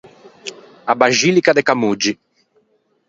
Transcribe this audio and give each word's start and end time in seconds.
A 0.91 0.93
baxilica 1.01 1.55
de 1.57 1.65
Camoggi. 1.69 2.13